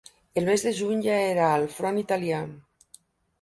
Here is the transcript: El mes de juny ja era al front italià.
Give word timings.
El 0.41 0.45
mes 0.51 0.63
de 0.67 0.71
juny 0.77 1.03
ja 1.07 1.17
era 1.25 1.51
al 1.59 1.67
front 1.75 2.01
italià. 2.05 2.41